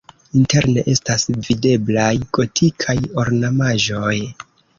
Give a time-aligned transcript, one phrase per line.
[0.37, 2.09] Interne estas videblaj
[2.39, 4.17] gotikaj ornamaĵoj.